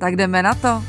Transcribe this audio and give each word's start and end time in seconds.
Tak 0.00 0.16
jdeme 0.16 0.42
na 0.42 0.54
to. 0.54 0.82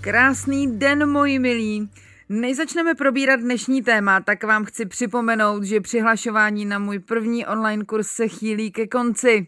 Krásný 0.00 0.78
den, 0.78 1.10
moji 1.10 1.38
milí. 1.38 1.90
Než 2.28 2.56
začneme 2.56 2.94
probírat 2.94 3.40
dnešní 3.40 3.82
téma, 3.82 4.20
tak 4.20 4.44
vám 4.44 4.64
chci 4.64 4.86
připomenout, 4.86 5.64
že 5.64 5.80
přihlašování 5.80 6.64
na 6.64 6.78
můj 6.78 6.98
první 6.98 7.46
online 7.46 7.84
kurz 7.84 8.06
se 8.06 8.28
chýlí 8.28 8.70
ke 8.72 8.86
konci. 8.86 9.46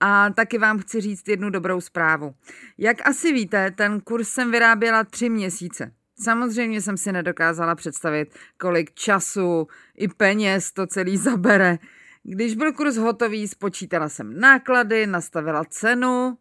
A 0.00 0.30
taky 0.30 0.58
vám 0.58 0.78
chci 0.78 1.00
říct 1.00 1.28
jednu 1.28 1.50
dobrou 1.50 1.80
zprávu. 1.80 2.34
Jak 2.78 3.06
asi 3.06 3.32
víte, 3.32 3.70
ten 3.70 4.00
kurz 4.00 4.28
jsem 4.28 4.50
vyráběla 4.50 5.04
tři 5.04 5.28
měsíce. 5.28 5.92
Samozřejmě 6.22 6.80
jsem 6.80 6.96
si 6.96 7.12
nedokázala 7.12 7.74
představit, 7.74 8.34
kolik 8.60 8.94
času 8.94 9.68
i 9.96 10.08
peněz 10.08 10.72
to 10.72 10.86
celý 10.86 11.16
zabere. 11.16 11.78
Když 12.22 12.54
byl 12.54 12.72
kurz 12.72 12.96
hotový, 12.96 13.48
spočítala 13.48 14.08
jsem 14.08 14.40
náklady, 14.40 15.06
nastavila 15.06 15.64
cenu 15.64 16.38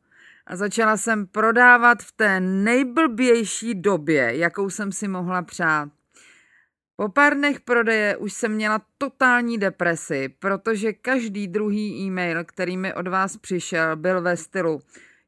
a 0.47 0.55
začala 0.55 0.97
jsem 0.97 1.27
prodávat 1.27 2.03
v 2.03 2.11
té 2.11 2.39
nejblbější 2.39 3.75
době, 3.75 4.37
jakou 4.37 4.69
jsem 4.69 4.91
si 4.91 5.07
mohla 5.07 5.41
přát. 5.41 5.89
Po 6.95 7.09
pár 7.09 7.35
dnech 7.35 7.59
prodeje 7.59 8.17
už 8.17 8.33
jsem 8.33 8.51
měla 8.51 8.81
totální 8.97 9.57
depresi, 9.57 10.29
protože 10.39 10.93
každý 10.93 11.47
druhý 11.47 12.05
e-mail, 12.05 12.43
který 12.43 12.77
mi 12.77 12.93
od 12.93 13.07
vás 13.07 13.37
přišel, 13.37 13.95
byl 13.95 14.21
ve 14.21 14.37
stylu 14.37 14.81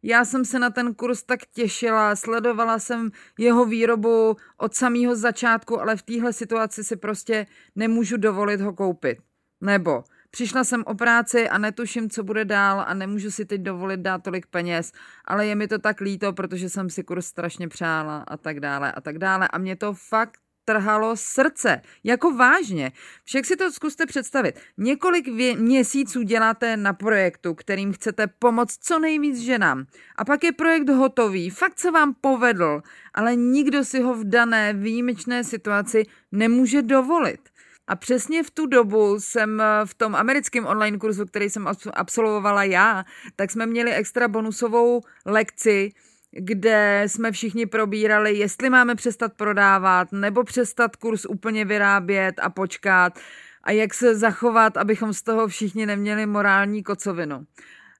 já 0.03 0.25
jsem 0.25 0.45
se 0.45 0.59
na 0.59 0.69
ten 0.69 0.93
kurz 0.93 1.23
tak 1.23 1.39
těšila, 1.45 2.15
sledovala 2.15 2.79
jsem 2.79 3.11
jeho 3.39 3.65
výrobu 3.65 4.37
od 4.57 4.75
samého 4.75 5.15
začátku, 5.15 5.81
ale 5.81 5.95
v 5.95 6.01
téhle 6.01 6.33
situaci 6.33 6.83
si 6.83 6.95
prostě 6.95 7.47
nemůžu 7.75 8.17
dovolit 8.17 8.61
ho 8.61 8.73
koupit. 8.73 9.17
Nebo 9.61 10.03
přišla 10.31 10.63
jsem 10.63 10.83
o 10.85 10.95
práci 10.95 11.49
a 11.49 11.57
netuším, 11.57 12.09
co 12.09 12.23
bude 12.23 12.45
dál 12.45 12.83
a 12.87 12.93
nemůžu 12.93 13.31
si 13.31 13.45
teď 13.45 13.61
dovolit 13.61 13.99
dát 13.99 14.23
tolik 14.23 14.45
peněz, 14.45 14.91
ale 15.25 15.45
je 15.47 15.55
mi 15.55 15.67
to 15.67 15.79
tak 15.79 16.01
líto, 16.01 16.33
protože 16.33 16.69
jsem 16.69 16.89
si 16.89 17.03
kurz 17.03 17.25
strašně 17.25 17.67
přála 17.67 18.23
a 18.27 18.37
tak 18.37 18.59
dále 18.59 18.91
a 18.91 19.01
tak 19.01 19.17
dále. 19.17 19.47
A 19.47 19.57
mě 19.57 19.75
to 19.75 19.93
fakt 19.93 20.42
trhalo 20.65 21.17
srdce. 21.17 21.81
Jako 22.03 22.31
vážně. 22.31 22.91
Však 23.23 23.45
si 23.45 23.55
to 23.55 23.71
zkuste 23.71 24.05
představit. 24.05 24.59
Několik 24.77 25.27
vě- 25.27 25.57
měsíců 25.57 26.21
děláte 26.21 26.77
na 26.77 26.93
projektu, 26.93 27.53
kterým 27.53 27.93
chcete 27.93 28.27
pomoct 28.27 28.77
co 28.81 28.99
nejvíc 28.99 29.39
ženám. 29.39 29.85
A 30.15 30.25
pak 30.25 30.43
je 30.43 30.51
projekt 30.51 30.89
hotový, 30.89 31.49
fakt 31.49 31.79
se 31.79 31.91
vám 31.91 32.13
povedl, 32.21 32.81
ale 33.13 33.35
nikdo 33.35 33.85
si 33.85 34.01
ho 34.01 34.13
v 34.13 34.23
dané 34.23 34.73
výjimečné 34.73 35.43
situaci 35.43 36.03
nemůže 36.31 36.81
dovolit. 36.81 37.39
A 37.87 37.95
přesně 37.95 38.43
v 38.43 38.51
tu 38.51 38.65
dobu 38.65 39.19
jsem 39.19 39.61
eh, 39.61 39.65
v 39.85 39.93
tom 39.93 40.15
americkém 40.15 40.65
online 40.65 40.97
kurzu, 40.97 41.25
který 41.25 41.49
jsem 41.49 41.67
absolvovala 41.93 42.63
já, 42.63 43.03
tak 43.35 43.51
jsme 43.51 43.65
měli 43.65 43.93
extra 43.93 44.27
bonusovou 44.27 45.01
lekci, 45.25 45.91
kde 46.35 47.03
jsme 47.07 47.31
všichni 47.31 47.65
probírali, 47.65 48.37
jestli 48.37 48.69
máme 48.69 48.95
přestat 48.95 49.33
prodávat 49.33 50.11
nebo 50.11 50.43
přestat 50.43 50.95
kurz 50.95 51.25
úplně 51.25 51.65
vyrábět 51.65 52.35
a 52.41 52.49
počkat 52.49 53.19
a 53.63 53.71
jak 53.71 53.93
se 53.93 54.15
zachovat, 54.15 54.77
abychom 54.77 55.13
z 55.13 55.21
toho 55.21 55.47
všichni 55.47 55.85
neměli 55.85 56.25
morální 56.25 56.83
kocovinu. 56.83 57.45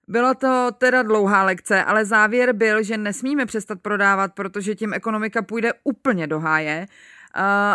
Bylo 0.07 0.33
to 0.33 0.69
teda 0.77 1.03
dlouhá 1.03 1.43
lekce, 1.43 1.83
ale 1.83 2.05
závěr 2.05 2.53
byl, 2.53 2.83
že 2.83 2.97
nesmíme 2.97 3.45
přestat 3.45 3.81
prodávat, 3.81 4.33
protože 4.33 4.75
tím 4.75 4.93
ekonomika 4.93 5.41
půjde 5.41 5.73
úplně 5.83 6.27
do 6.27 6.39
háje 6.39 6.87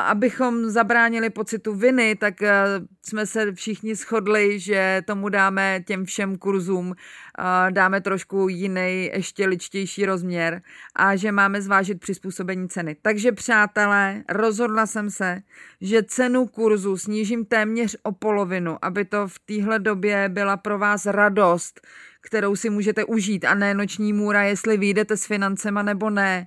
abychom 0.06 0.70
zabránili 0.70 1.30
pocitu 1.30 1.74
viny, 1.74 2.16
tak 2.16 2.42
eh, 2.42 2.64
jsme 3.06 3.26
se 3.26 3.52
všichni 3.52 3.94
shodli, 3.94 4.60
že 4.60 5.02
tomu 5.06 5.28
dáme 5.28 5.80
těm 5.86 6.04
všem 6.04 6.38
kurzům, 6.38 6.94
dáme 7.70 8.00
trošku 8.00 8.48
jiný, 8.48 9.10
ještě 9.14 9.46
ličtější 9.46 10.06
rozměr 10.06 10.62
a 10.96 11.16
že 11.16 11.32
máme 11.32 11.62
zvážit 11.62 12.00
přizpůsobení 12.00 12.68
ceny. 12.68 12.96
Takže 13.02 13.32
přátelé, 13.32 14.24
rozhodla 14.28 14.86
jsem 14.86 15.10
se, 15.10 15.42
že 15.80 16.02
cenu 16.02 16.46
kurzu 16.46 16.96
snížím 16.96 17.44
téměř 17.44 17.96
o 18.02 18.12
polovinu, 18.12 18.78
aby 18.82 19.04
to 19.04 19.28
v 19.28 19.38
téhle 19.38 19.78
době 19.78 20.28
byla 20.28 20.56
pro 20.56 20.78
vás 20.78 21.06
radost, 21.06 21.80
kterou 22.20 22.56
si 22.56 22.70
můžete 22.70 23.04
užít 23.04 23.44
a 23.44 23.54
ne 23.54 23.74
noční 23.74 24.12
můra, 24.12 24.42
jestli 24.42 24.76
vyjdete 24.76 25.16
s 25.16 25.26
financema 25.26 25.82
nebo 25.82 26.10
ne. 26.10 26.46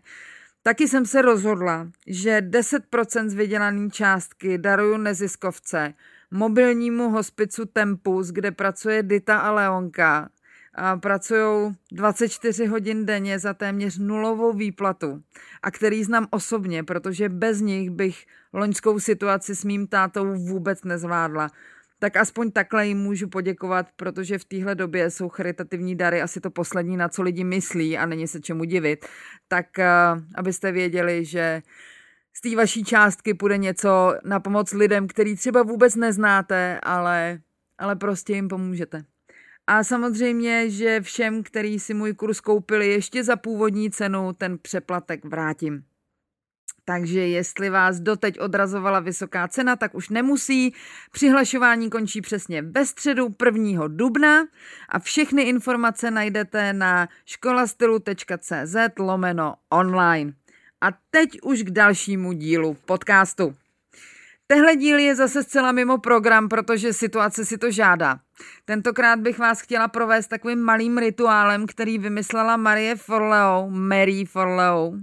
Taky 0.63 0.87
jsem 0.87 1.05
se 1.05 1.21
rozhodla, 1.21 1.87
že 2.07 2.41
10% 2.41 3.29
z 3.29 3.33
vydělané 3.33 3.89
částky 3.89 4.57
daruju 4.57 4.97
neziskovce, 4.97 5.93
mobilnímu 6.31 7.09
hospicu 7.09 7.65
Tempus, 7.65 8.27
kde 8.27 8.51
pracuje 8.51 9.03
Dita 9.03 9.37
a 9.37 9.51
Leonka. 9.51 10.29
A 10.75 10.97
pracují 10.97 11.73
24 11.91 12.65
hodin 12.65 13.05
denně 13.05 13.39
za 13.39 13.53
téměř 13.53 13.97
nulovou 13.97 14.53
výplatu 14.53 15.23
a 15.63 15.71
který 15.71 16.03
znám 16.03 16.27
osobně, 16.29 16.83
protože 16.83 17.29
bez 17.29 17.61
nich 17.61 17.89
bych 17.89 18.25
loňskou 18.53 18.99
situaci 18.99 19.55
s 19.55 19.65
mým 19.65 19.87
tátou 19.87 20.35
vůbec 20.35 20.83
nezvládla 20.83 21.49
tak 22.01 22.15
aspoň 22.15 22.51
takhle 22.51 22.87
jim 22.87 22.97
můžu 22.97 23.27
poděkovat, 23.27 23.87
protože 23.95 24.37
v 24.37 24.45
téhle 24.45 24.75
době 24.75 25.09
jsou 25.09 25.29
charitativní 25.29 25.95
dary 25.95 26.21
asi 26.21 26.41
to 26.41 26.51
poslední, 26.51 26.97
na 26.97 27.09
co 27.09 27.21
lidi 27.21 27.43
myslí 27.43 27.97
a 27.97 28.05
není 28.05 28.27
se 28.27 28.39
čemu 28.39 28.63
divit. 28.63 29.05
Tak 29.47 29.65
uh, 29.77 30.21
abyste 30.35 30.71
věděli, 30.71 31.25
že 31.25 31.61
z 32.33 32.41
té 32.41 32.55
vaší 32.55 32.83
částky 32.83 33.33
půjde 33.33 33.57
něco 33.57 34.15
na 34.25 34.39
pomoc 34.39 34.73
lidem, 34.73 35.07
který 35.07 35.35
třeba 35.35 35.63
vůbec 35.63 35.95
neznáte, 35.95 36.79
ale, 36.83 37.39
ale 37.77 37.95
prostě 37.95 38.33
jim 38.33 38.47
pomůžete. 38.47 39.03
A 39.67 39.83
samozřejmě, 39.83 40.69
že 40.69 41.01
všem, 41.01 41.43
který 41.43 41.79
si 41.79 41.93
můj 41.93 42.13
kurz 42.13 42.39
koupili 42.39 42.87
ještě 42.87 43.23
za 43.23 43.35
původní 43.35 43.91
cenu, 43.91 44.33
ten 44.33 44.57
přeplatek 44.57 45.25
vrátím. 45.25 45.83
Takže 46.85 47.27
jestli 47.27 47.69
vás 47.69 47.99
doteď 47.99 48.39
odrazovala 48.39 48.99
vysoká 48.99 49.47
cena, 49.47 49.75
tak 49.75 49.95
už 49.95 50.09
nemusí. 50.09 50.73
Přihlašování 51.11 51.89
končí 51.89 52.21
přesně 52.21 52.61
ve 52.61 52.85
středu 52.85 53.35
1. 53.45 53.87
dubna 53.87 54.47
a 54.89 54.99
všechny 54.99 55.41
informace 55.41 56.11
najdete 56.11 56.73
na 56.73 57.09
školastylu.cz 57.25 58.75
lomeno 58.99 59.55
online. 59.69 60.33
A 60.81 60.87
teď 61.11 61.41
už 61.41 61.63
k 61.63 61.71
dalšímu 61.71 62.33
dílu 62.33 62.77
podcastu. 62.85 63.55
Tehle 64.47 64.75
díl 64.75 64.99
je 64.99 65.15
zase 65.15 65.43
zcela 65.43 65.71
mimo 65.71 65.97
program, 65.97 66.49
protože 66.49 66.93
situace 66.93 67.45
si 67.45 67.57
to 67.57 67.71
žádá. 67.71 68.19
Tentokrát 68.65 69.19
bych 69.19 69.39
vás 69.39 69.61
chtěla 69.61 69.87
provést 69.87 70.27
takovým 70.27 70.59
malým 70.59 70.97
rituálem, 70.97 71.67
který 71.67 71.97
vymyslela 71.97 72.57
Marie 72.57 72.95
Forleo, 72.95 73.67
Mary 73.69 74.25
Forleo, 74.25 74.93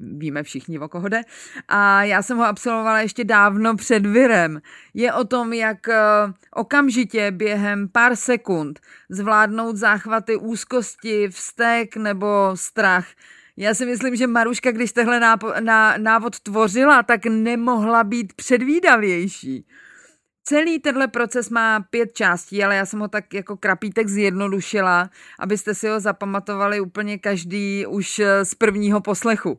víme 0.00 0.42
všichni, 0.42 0.78
o 0.78 0.88
koho 0.88 1.08
jde. 1.08 1.22
A 1.68 2.02
já 2.02 2.22
jsem 2.22 2.36
ho 2.36 2.44
absolvovala 2.44 3.00
ještě 3.00 3.24
dávno 3.24 3.76
před 3.76 4.06
virem. 4.06 4.60
Je 4.94 5.12
o 5.12 5.24
tom, 5.24 5.52
jak 5.52 5.88
eh, 5.88 6.02
okamžitě 6.54 7.30
během 7.30 7.88
pár 7.88 8.16
sekund 8.16 8.80
zvládnout 9.08 9.76
záchvaty 9.76 10.36
úzkosti, 10.36 11.28
vztek 11.28 11.96
nebo 11.96 12.50
strach. 12.54 13.06
Já 13.56 13.74
si 13.74 13.86
myslím, 13.86 14.16
že 14.16 14.26
Maruška, 14.26 14.70
když 14.70 14.92
tehle 14.92 15.20
návod 15.98 16.40
tvořila, 16.40 17.02
tak 17.02 17.26
nemohla 17.26 18.04
být 18.04 18.32
předvídavější. 18.32 19.66
Celý 20.46 20.78
tenhle 20.78 21.08
proces 21.08 21.50
má 21.50 21.80
pět 21.80 22.12
částí, 22.12 22.64
ale 22.64 22.76
já 22.76 22.86
jsem 22.86 23.00
ho 23.00 23.08
tak 23.08 23.34
jako 23.34 23.56
krapítek 23.56 24.08
zjednodušila, 24.08 25.10
abyste 25.38 25.74
si 25.74 25.88
ho 25.88 26.00
zapamatovali 26.00 26.80
úplně 26.80 27.18
každý 27.18 27.86
už 27.86 28.20
z 28.42 28.54
prvního 28.54 29.00
poslechu. 29.00 29.58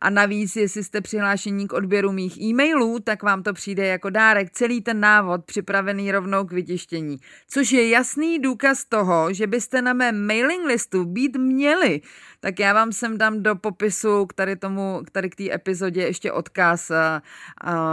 A 0.00 0.10
navíc, 0.10 0.56
jestli 0.56 0.84
jste 0.84 1.00
přihlášení 1.00 1.68
k 1.68 1.72
odběru 1.72 2.12
mých 2.12 2.40
e-mailů, 2.40 2.98
tak 3.00 3.22
vám 3.22 3.42
to 3.42 3.52
přijde 3.52 3.86
jako 3.86 4.10
dárek 4.10 4.50
celý 4.50 4.80
ten 4.80 5.00
návod 5.00 5.44
připravený 5.44 6.12
rovnou 6.12 6.44
k 6.44 6.52
vytištění. 6.52 7.16
Což 7.48 7.72
je 7.72 7.88
jasný 7.88 8.38
důkaz 8.38 8.84
toho, 8.84 9.32
že 9.32 9.46
byste 9.46 9.82
na 9.82 9.92
mém 9.92 10.26
mailing 10.26 10.66
listu 10.66 11.04
být 11.04 11.36
měli. 11.36 12.00
Tak 12.40 12.58
já 12.58 12.72
vám 12.72 12.92
sem 12.92 13.18
dám 13.18 13.42
do 13.42 13.54
popisu 13.54 14.26
k 14.26 14.32
tady, 14.32 14.56
tomu, 14.56 15.00
k 15.06 15.10
tady 15.10 15.30
k 15.30 15.36
té 15.36 15.54
epizodě 15.54 16.02
ještě 16.02 16.32
odkaz, 16.32 16.92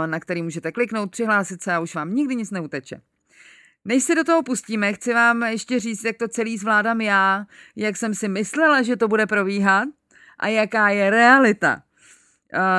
na 0.06 0.20
který 0.20 0.42
můžete 0.42 0.72
kliknout, 0.72 1.10
přihlásit 1.10 1.62
se 1.62 1.72
a 1.72 1.80
už 1.80 1.94
vám 1.94 2.14
nikdy 2.14 2.31
nikdy 2.32 2.42
nic 2.42 2.50
neuteče. 2.50 3.00
Než 3.84 4.02
se 4.02 4.14
do 4.14 4.24
toho 4.24 4.42
pustíme, 4.42 4.92
chci 4.92 5.14
vám 5.14 5.42
ještě 5.42 5.80
říct, 5.80 6.04
jak 6.04 6.16
to 6.16 6.28
celý 6.28 6.58
zvládám 6.58 7.00
já, 7.00 7.46
jak 7.76 7.96
jsem 7.96 8.14
si 8.14 8.28
myslela, 8.28 8.82
že 8.82 8.96
to 8.96 9.08
bude 9.08 9.26
probíhat 9.26 9.88
a 10.38 10.48
jaká 10.48 10.88
je 10.88 11.10
realita. 11.10 11.82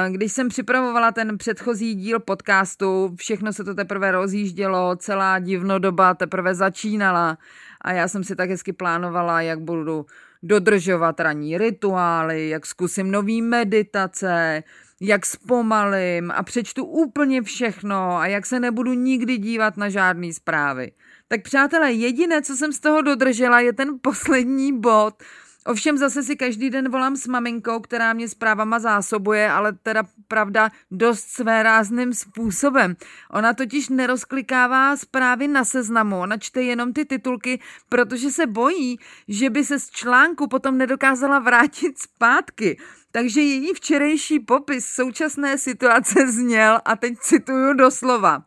Když 0.10 0.32
jsem 0.32 0.50
připravovala 0.50 1.12
ten 1.12 1.38
předchozí 1.38 1.96
díl 1.96 2.20
podcastu, 2.20 3.16
všechno 3.16 3.54
se 3.54 3.64
to 3.64 3.76
teprve 3.76 4.12
rozjíždělo, 4.12 4.96
celá 4.96 5.40
divnodoba 5.40 6.14
teprve 6.14 6.56
začínala 6.56 7.38
a 7.82 7.92
já 7.92 8.08
jsem 8.08 8.24
si 8.24 8.36
tak 8.36 8.50
hezky 8.50 8.74
plánovala, 8.74 9.42
jak 9.42 9.60
budu 9.60 10.06
dodržovat 10.44 11.20
ranní 11.20 11.58
rituály, 11.58 12.50
jak 12.50 12.66
zkusím 12.66 13.12
nový 13.12 13.42
meditace, 13.42 14.64
jak 15.02 15.26
zpomalím 15.26 16.32
a 16.32 16.44
přečtu 16.44 16.86
úplně 16.86 17.42
všechno 17.42 18.18
a 18.18 18.28
jak 18.28 18.46
se 18.46 18.60
nebudu 18.60 18.94
nikdy 18.94 19.38
dívat 19.38 19.78
na 19.78 19.90
žádné 19.90 20.34
zprávy. 20.34 20.92
Tak 21.28 21.42
přátelé, 21.42 21.92
jediné, 21.92 22.42
co 22.42 22.56
jsem 22.56 22.74
z 22.74 22.80
toho 22.80 23.02
dodržela, 23.02 23.60
je 23.60 23.74
ten 23.74 23.90
poslední 24.02 24.80
bod, 24.80 25.24
Ovšem 25.66 25.98
zase 25.98 26.24
si 26.24 26.36
každý 26.36 26.70
den 26.70 26.92
volám 26.92 27.16
s 27.16 27.28
maminkou, 27.28 27.80
která 27.80 28.14
mě 28.14 28.30
zprávama 28.30 28.80
zásobuje, 28.80 29.52
ale 29.52 29.74
teda 29.74 30.04
pravda 30.28 30.72
dost 30.92 31.28
své 31.28 31.64
rázným 31.64 32.14
způsobem. 32.14 32.96
Ona 33.32 33.54
totiž 33.54 33.90
nerozklikává 33.90 34.98
zprávy 34.98 35.48
na 35.48 35.66
seznamu, 35.66 36.20
ona 36.20 36.38
čte 36.38 36.62
jenom 36.62 36.94
ty 36.94 37.06
titulky, 37.06 37.60
protože 37.90 38.32
se 38.32 38.48
bojí, 38.48 39.00
že 39.28 39.50
by 39.50 39.64
se 39.64 39.80
z 39.80 39.90
článku 39.90 40.48
potom 40.48 40.78
nedokázala 40.78 41.40
vrátit 41.40 42.00
zpátky. 42.00 42.80
Takže 43.12 43.42
její 43.42 43.74
včerejší 43.74 44.40
popis 44.40 44.86
současné 44.86 45.58
situace 45.58 46.32
zněl, 46.32 46.80
a 46.86 46.96
teď 46.96 47.14
cituju 47.22 47.74
doslova, 47.74 48.44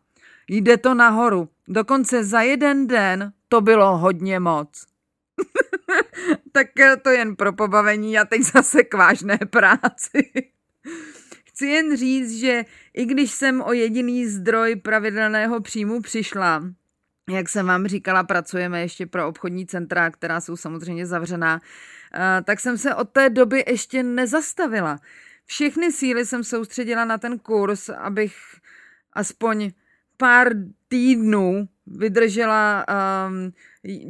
jde 0.47 0.77
to 0.77 0.93
nahoru. 0.93 1.49
Dokonce 1.67 2.23
za 2.23 2.41
jeden 2.41 2.87
den 2.87 3.33
to 3.49 3.61
bylo 3.61 3.97
hodně 3.97 4.39
moc. 4.39 4.96
tak 6.51 6.79
eh, 6.79 6.97
to 6.97 7.09
jen 7.09 7.35
pro 7.35 7.53
pobavení 7.53 8.19
a 8.19 8.25
teď 8.25 8.41
zase 8.41 8.83
k 8.83 8.93
vážné 8.93 9.39
práci. 9.49 10.31
Chci 11.45 11.67
jen 11.67 11.97
říct, 11.97 12.39
že 12.39 12.65
i 12.93 13.05
když 13.05 13.31
jsem 13.31 13.61
o 13.61 13.73
jediný 13.73 14.27
zdroj 14.27 14.75
pravidelného 14.75 15.61
příjmu 15.61 16.01
přišla, 16.01 16.63
jak 17.29 17.49
jsem 17.49 17.65
vám 17.65 17.87
říkala, 17.87 18.23
pracujeme 18.23 18.81
ještě 18.81 19.05
pro 19.05 19.27
obchodní 19.27 19.67
centra, 19.67 20.11
která 20.11 20.41
jsou 20.41 20.55
samozřejmě 20.55 21.05
zavřená, 21.05 21.61
eh, 22.13 22.41
tak 22.43 22.59
jsem 22.59 22.77
se 22.77 22.95
od 22.95 23.09
té 23.09 23.29
doby 23.29 23.63
ještě 23.67 24.03
nezastavila. 24.03 24.99
Všechny 25.45 25.91
síly 25.91 26.25
jsem 26.25 26.43
soustředila 26.43 27.05
na 27.05 27.17
ten 27.17 27.39
kurz, 27.39 27.89
abych 27.89 28.35
aspoň 29.13 29.71
pár 30.17 30.51
týdnů 30.87 31.67
vydržela 31.87 32.85
um, 33.27 33.51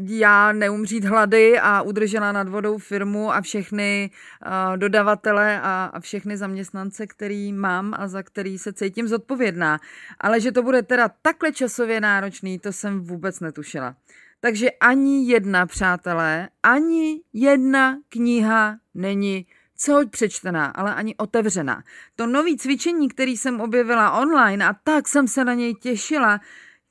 já 0.07 0.51
neumřít 0.51 1.05
hlady 1.05 1.59
a 1.59 1.81
udržela 1.81 2.31
nad 2.31 2.49
vodou 2.49 2.77
firmu 2.77 3.33
a 3.33 3.41
všechny 3.41 4.11
uh, 4.45 4.77
dodavatele 4.77 5.61
a, 5.61 5.89
a 5.93 5.99
všechny 5.99 6.37
zaměstnance, 6.37 7.07
který 7.07 7.53
mám 7.53 7.93
a 7.97 8.07
za 8.07 8.23
který 8.23 8.57
se 8.57 8.73
cítím 8.73 9.07
zodpovědná. 9.07 9.79
Ale 10.19 10.41
že 10.41 10.51
to 10.51 10.63
bude 10.63 10.81
teda 10.81 11.09
takhle 11.21 11.51
časově 11.51 12.01
náročný, 12.01 12.59
to 12.59 12.73
jsem 12.73 12.99
vůbec 12.99 13.39
netušila. 13.39 13.95
Takže 14.39 14.71
ani 14.71 15.31
jedna, 15.31 15.65
přátelé, 15.65 16.49
ani 16.63 17.21
jedna 17.33 17.97
kniha 18.09 18.77
není 18.93 19.45
co 19.77 20.01
přečtená, 20.09 20.65
ale 20.65 20.95
ani 20.95 21.15
otevřená. 21.15 21.83
To 22.15 22.27
nový 22.27 22.57
cvičení, 22.57 23.09
který 23.09 23.37
jsem 23.37 23.61
objevila 23.61 24.11
online 24.19 24.67
a 24.67 24.73
tak 24.83 25.07
jsem 25.07 25.27
se 25.27 25.45
na 25.45 25.53
něj 25.53 25.75
těšila, 25.75 26.39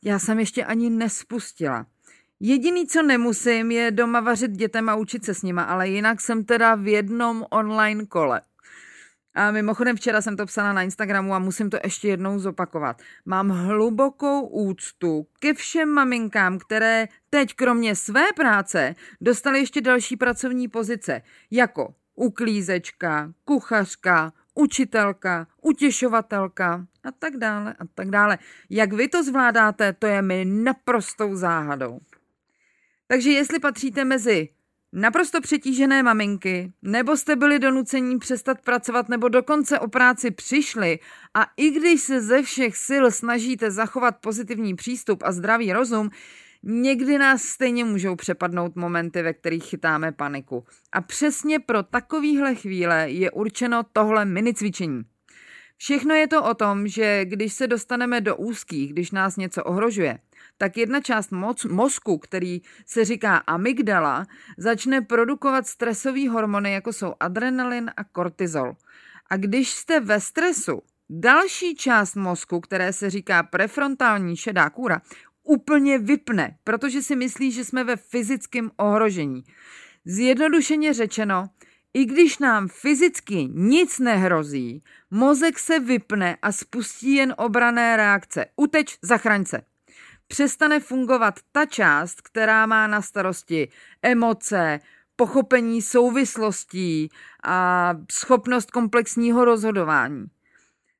já 0.04 0.18
jsem 0.18 0.38
ještě 0.38 0.64
ani 0.64 0.90
nespustila. 0.90 1.86
Jediný, 2.40 2.86
co 2.86 3.02
nemusím, 3.02 3.70
je 3.70 3.90
doma 3.90 4.20
vařit 4.20 4.50
dětem 4.50 4.88
a 4.88 4.94
učit 4.94 5.24
se 5.24 5.34
s 5.34 5.42
nima, 5.42 5.62
ale 5.62 5.88
jinak 5.88 6.20
jsem 6.20 6.44
teda 6.44 6.74
v 6.74 6.86
jednom 6.86 7.46
online 7.50 8.06
kole. 8.06 8.40
A 9.34 9.50
mimochodem 9.50 9.96
včera 9.96 10.22
jsem 10.22 10.36
to 10.36 10.46
psala 10.46 10.72
na 10.72 10.82
Instagramu 10.82 11.34
a 11.34 11.38
musím 11.38 11.70
to 11.70 11.78
ještě 11.84 12.08
jednou 12.08 12.38
zopakovat. 12.38 13.02
Mám 13.24 13.48
hlubokou 13.48 14.46
úctu 14.46 15.26
ke 15.40 15.54
všem 15.54 15.88
maminkám, 15.88 16.58
které 16.58 17.08
teď 17.30 17.54
kromě 17.54 17.96
své 17.96 18.32
práce 18.36 18.94
dostaly 19.20 19.58
ještě 19.58 19.80
další 19.80 20.16
pracovní 20.16 20.68
pozice, 20.68 21.22
jako 21.50 21.94
uklízečka, 22.14 23.32
kuchařka, 23.44 24.32
učitelka, 24.54 25.46
utěšovatelka 25.62 26.86
a 27.06 27.10
tak 27.10 27.36
dále 27.36 27.74
a 27.78 27.84
tak 27.94 28.10
dále. 28.10 28.38
Jak 28.70 28.92
vy 28.92 29.08
to 29.08 29.22
zvládáte, 29.22 29.92
to 29.92 30.06
je 30.06 30.22
mi 30.22 30.44
naprostou 30.44 31.34
záhadou. 31.34 31.98
Takže 33.06 33.30
jestli 33.30 33.58
patříte 33.58 34.04
mezi 34.04 34.48
naprosto 34.92 35.40
přetížené 35.40 36.02
maminky, 36.02 36.72
nebo 36.82 37.16
jste 37.16 37.36
byli 37.36 37.58
donuceni 37.58 38.18
přestat 38.18 38.60
pracovat, 38.60 39.08
nebo 39.08 39.28
dokonce 39.28 39.78
o 39.78 39.88
práci 39.88 40.30
přišli 40.30 40.98
a 41.34 41.46
i 41.56 41.70
když 41.70 42.00
se 42.00 42.20
ze 42.20 42.42
všech 42.42 42.76
sil 42.86 43.04
snažíte 43.10 43.70
zachovat 43.70 44.16
pozitivní 44.20 44.74
přístup 44.74 45.22
a 45.26 45.32
zdravý 45.32 45.72
rozum, 45.72 46.10
Někdy 46.68 47.18
nás 47.18 47.42
stejně 47.42 47.84
můžou 47.84 48.16
přepadnout 48.16 48.76
momenty, 48.76 49.22
ve 49.22 49.32
kterých 49.32 49.64
chytáme 49.64 50.12
paniku. 50.12 50.64
A 50.92 51.00
přesně 51.00 51.58
pro 51.58 51.82
takovýhle 51.82 52.54
chvíle 52.54 53.10
je 53.10 53.30
určeno 53.30 53.82
tohle 53.92 54.24
mini 54.24 54.54
cvičení. 54.54 55.02
Všechno 55.76 56.14
je 56.14 56.28
to 56.28 56.44
o 56.44 56.54
tom, 56.54 56.88
že 56.88 57.24
když 57.24 57.52
se 57.52 57.66
dostaneme 57.66 58.20
do 58.20 58.36
úzkých, 58.36 58.92
když 58.92 59.10
nás 59.10 59.36
něco 59.36 59.64
ohrožuje, 59.64 60.18
tak 60.58 60.76
jedna 60.76 61.00
část 61.00 61.32
moc, 61.32 61.64
mozku, 61.64 62.18
který 62.18 62.62
se 62.86 63.04
říká 63.04 63.36
amygdala, 63.36 64.26
začne 64.58 65.00
produkovat 65.00 65.66
stresové 65.66 66.28
hormony, 66.28 66.72
jako 66.72 66.92
jsou 66.92 67.14
adrenalin 67.20 67.90
a 67.96 68.04
kortizol. 68.04 68.76
A 69.30 69.36
když 69.36 69.70
jste 69.70 70.00
ve 70.00 70.20
stresu, 70.20 70.82
další 71.10 71.74
část 71.74 72.14
mozku, 72.14 72.60
které 72.60 72.92
se 72.92 73.10
říká 73.10 73.42
prefrontální 73.42 74.36
šedá 74.36 74.70
kůra, 74.70 75.02
úplně 75.44 75.98
vypne, 75.98 76.56
protože 76.64 77.02
si 77.02 77.16
myslí, 77.16 77.52
že 77.52 77.64
jsme 77.64 77.84
ve 77.84 77.96
fyzickém 77.96 78.70
ohrožení. 78.76 79.44
Zjednodušeně 80.04 80.94
řečeno, 80.94 81.48
i 81.96 82.04
když 82.04 82.38
nám 82.38 82.68
fyzicky 82.68 83.48
nic 83.52 83.98
nehrozí, 83.98 84.82
mozek 85.10 85.58
se 85.58 85.78
vypne 85.78 86.36
a 86.42 86.52
spustí 86.52 87.14
jen 87.14 87.34
obrané 87.38 87.96
reakce. 87.96 88.46
Uteč, 88.56 88.98
zachraň 89.02 89.44
se. 89.44 89.62
Přestane 90.28 90.80
fungovat 90.80 91.34
ta 91.52 91.66
část, 91.66 92.20
která 92.20 92.66
má 92.66 92.86
na 92.86 93.02
starosti 93.02 93.68
emoce, 94.02 94.80
pochopení 95.16 95.82
souvislostí 95.82 97.08
a 97.44 97.94
schopnost 98.12 98.70
komplexního 98.70 99.44
rozhodování. 99.44 100.26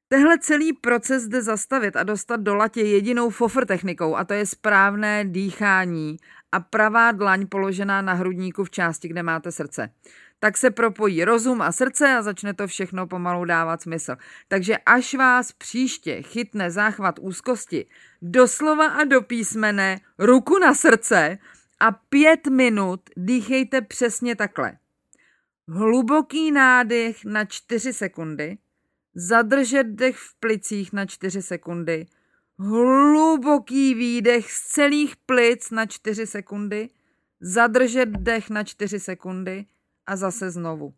Tehle 0.08 0.38
celý 0.38 0.72
proces 0.72 1.28
jde 1.28 1.42
zastavit 1.42 1.96
a 1.96 2.02
dostat 2.02 2.40
do 2.40 2.54
latě 2.54 2.80
jedinou 2.80 3.30
fofr 3.30 3.66
technikou 3.66 4.16
a 4.16 4.24
to 4.24 4.34
je 4.34 4.46
správné 4.46 5.24
dýchání 5.24 6.16
a 6.56 6.60
pravá 6.60 7.12
dlaň 7.12 7.46
položená 7.46 8.02
na 8.02 8.12
hrudníku 8.12 8.64
v 8.64 8.70
části, 8.70 9.08
kde 9.08 9.22
máte 9.22 9.52
srdce. 9.52 9.90
Tak 10.40 10.56
se 10.56 10.70
propojí 10.70 11.24
rozum 11.24 11.62
a 11.62 11.72
srdce 11.72 12.16
a 12.16 12.22
začne 12.22 12.54
to 12.54 12.66
všechno 12.66 13.06
pomalu 13.06 13.44
dávat 13.44 13.82
smysl. 13.82 14.16
Takže 14.48 14.76
až 14.76 15.14
vás 15.14 15.52
příště 15.52 16.22
chytne 16.22 16.70
záchvat 16.70 17.18
úzkosti, 17.18 17.86
doslova 18.22 18.86
a 18.86 19.04
do 19.04 19.22
písmene, 19.22 20.00
ruku 20.18 20.58
na 20.58 20.74
srdce 20.74 21.38
a 21.80 21.92
pět 21.92 22.46
minut 22.46 23.00
dýchejte 23.16 23.80
přesně 23.80 24.36
takhle. 24.36 24.72
Hluboký 25.68 26.52
nádech 26.52 27.24
na 27.24 27.44
čtyři 27.44 27.92
sekundy– 27.92 28.58
zadržet 29.16 29.84
dech 29.84 30.16
v 30.16 30.34
plicích 30.40 30.92
na 30.92 31.06
4 31.06 31.42
sekundy, 31.42 32.06
hluboký 32.58 33.94
výdech 33.94 34.52
z 34.52 34.60
celých 34.60 35.16
plic 35.16 35.70
na 35.70 35.86
4 35.86 36.26
sekundy, 36.26 36.88
zadržet 37.40 38.08
dech 38.08 38.50
na 38.50 38.64
4 38.64 39.00
sekundy 39.00 39.64
a 40.06 40.16
zase 40.16 40.50
znovu. 40.50 40.94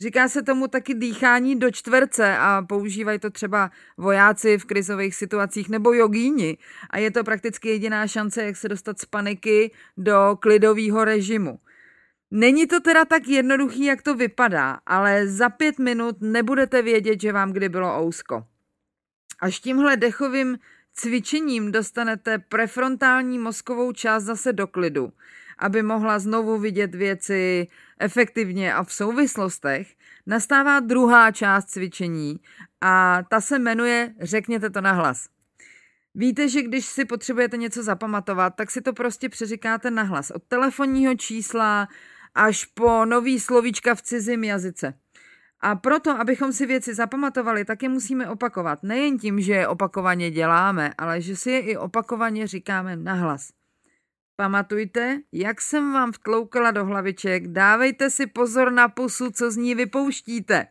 Říká 0.00 0.28
se 0.28 0.42
tomu 0.42 0.68
taky 0.68 0.94
dýchání 0.94 1.58
do 1.58 1.70
čtverce 1.70 2.36
a 2.38 2.62
používají 2.62 3.18
to 3.18 3.30
třeba 3.30 3.70
vojáci 3.96 4.58
v 4.58 4.64
krizových 4.64 5.14
situacích 5.14 5.68
nebo 5.68 5.92
jogíni. 5.92 6.58
A 6.90 6.98
je 6.98 7.10
to 7.10 7.24
prakticky 7.24 7.68
jediná 7.68 8.06
šance, 8.06 8.44
jak 8.44 8.56
se 8.56 8.68
dostat 8.68 9.00
z 9.00 9.04
paniky 9.04 9.70
do 9.96 10.38
klidového 10.40 11.04
režimu. 11.04 11.58
Není 12.30 12.66
to 12.66 12.80
teda 12.80 13.04
tak 13.04 13.28
jednoduchý, 13.28 13.84
jak 13.84 14.02
to 14.02 14.14
vypadá, 14.14 14.78
ale 14.86 15.28
za 15.28 15.48
pět 15.48 15.78
minut 15.78 16.16
nebudete 16.20 16.82
vědět, 16.82 17.20
že 17.20 17.32
vám 17.32 17.52
kdy 17.52 17.68
bylo 17.68 18.02
ousko. 18.02 18.44
Až 19.40 19.60
tímhle 19.60 19.96
dechovým 19.96 20.58
cvičením 20.94 21.72
dostanete 21.72 22.38
prefrontální 22.38 23.38
mozkovou 23.38 23.92
část 23.92 24.24
zase 24.24 24.52
do 24.52 24.66
klidu, 24.66 25.12
aby 25.58 25.82
mohla 25.82 26.18
znovu 26.18 26.58
vidět 26.58 26.94
věci 26.94 27.66
efektivně 27.98 28.74
a 28.74 28.84
v 28.84 28.92
souvislostech, 28.92 29.94
nastává 30.26 30.80
druhá 30.80 31.30
část 31.30 31.64
cvičení 31.64 32.40
a 32.80 33.22
ta 33.30 33.40
se 33.40 33.58
jmenuje 33.58 34.14
Řekněte 34.20 34.70
to 34.70 34.80
nahlas. 34.80 35.28
Víte, 36.14 36.48
že 36.48 36.62
když 36.62 36.86
si 36.86 37.04
potřebujete 37.04 37.56
něco 37.56 37.82
zapamatovat, 37.82 38.54
tak 38.56 38.70
si 38.70 38.80
to 38.80 38.92
prostě 38.92 39.28
přeříkáte 39.28 39.90
nahlas. 39.90 40.30
Od 40.30 40.42
telefonního 40.48 41.14
čísla 41.14 41.88
až 42.34 42.64
po 42.64 43.04
nový 43.04 43.40
slovíčka 43.40 43.94
v 43.94 44.02
cizím 44.02 44.44
jazyce. 44.44 44.94
A 45.66 45.74
proto, 45.74 46.20
abychom 46.20 46.52
si 46.52 46.66
věci 46.66 46.94
zapamatovali, 46.94 47.64
tak 47.64 47.82
je 47.82 47.88
musíme 47.88 48.28
opakovat. 48.30 48.82
Nejen 48.82 49.18
tím, 49.18 49.40
že 49.40 49.52
je 49.52 49.68
opakovaně 49.68 50.30
děláme, 50.30 50.92
ale 50.98 51.20
že 51.20 51.36
si 51.36 51.50
je 51.50 51.60
i 51.60 51.76
opakovaně 51.76 52.46
říkáme 52.46 52.96
nahlas. 52.96 53.50
Pamatujte, 54.36 55.20
jak 55.32 55.60
jsem 55.60 55.92
vám 55.92 56.12
vtloukala 56.12 56.70
do 56.70 56.84
hlaviček, 56.84 57.48
dávejte 57.48 58.10
si 58.10 58.26
pozor 58.26 58.72
na 58.72 58.88
pusu, 58.88 59.30
co 59.30 59.50
z 59.50 59.56
ní 59.56 59.74
vypouštíte. 59.74 60.66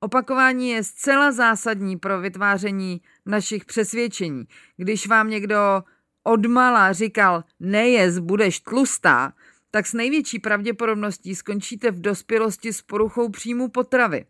Opakování 0.00 0.70
je 0.70 0.84
zcela 0.84 1.32
zásadní 1.32 1.96
pro 1.96 2.20
vytváření 2.20 3.00
našich 3.26 3.64
přesvědčení. 3.64 4.44
Když 4.76 5.06
vám 5.06 5.30
někdo 5.30 5.82
odmala 6.22 6.92
říkal, 6.92 7.44
nejez, 7.60 8.18
budeš 8.18 8.60
tlustá, 8.60 9.32
tak 9.76 9.86
s 9.86 9.92
největší 9.92 10.38
pravděpodobností 10.38 11.34
skončíte 11.34 11.90
v 11.90 12.00
dospělosti 12.00 12.72
s 12.72 12.82
poruchou 12.82 13.28
příjmu 13.28 13.68
potravy. 13.68 14.24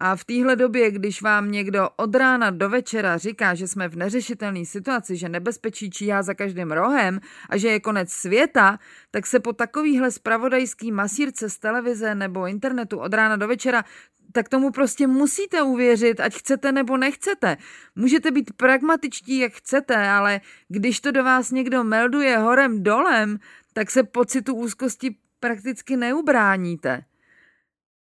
A 0.00 0.16
v 0.16 0.24
téhle 0.24 0.56
době, 0.56 0.90
když 0.90 1.22
vám 1.22 1.50
někdo 1.50 1.88
od 1.96 2.14
rána 2.14 2.50
do 2.50 2.68
večera 2.68 3.18
říká, 3.18 3.54
že 3.54 3.68
jsme 3.68 3.88
v 3.88 3.96
neřešitelné 3.96 4.64
situaci, 4.64 5.16
že 5.16 5.28
nebezpečí 5.28 5.90
číhá 5.90 6.22
za 6.22 6.34
každým 6.34 6.70
rohem 6.70 7.20
a 7.48 7.56
že 7.56 7.68
je 7.68 7.80
konec 7.80 8.12
světa, 8.12 8.78
tak 9.10 9.26
se 9.26 9.40
po 9.40 9.52
takovýhle 9.52 10.10
spravodajský 10.10 10.92
masírce 10.92 11.50
z 11.50 11.58
televize 11.58 12.14
nebo 12.14 12.46
internetu 12.46 12.98
od 12.98 13.14
rána 13.14 13.36
do 13.36 13.48
večera 13.48 13.84
tak 14.32 14.48
tomu 14.48 14.70
prostě 14.70 15.06
musíte 15.06 15.62
uvěřit, 15.62 16.20
ať 16.20 16.34
chcete 16.34 16.72
nebo 16.72 16.96
nechcete. 16.96 17.56
Můžete 17.96 18.30
být 18.30 18.52
pragmatičtí, 18.56 19.38
jak 19.38 19.52
chcete, 19.52 20.08
ale 20.08 20.40
když 20.68 21.00
to 21.00 21.10
do 21.10 21.24
vás 21.24 21.50
někdo 21.50 21.84
melduje 21.84 22.38
horem 22.38 22.82
dolem, 22.82 23.38
tak 23.78 23.90
se 23.90 24.02
pocitu 24.02 24.54
úzkosti 24.54 25.16
prakticky 25.40 25.96
neubráníte. 25.96 27.04